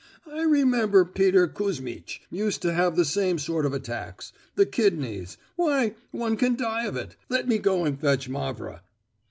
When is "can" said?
6.37-6.55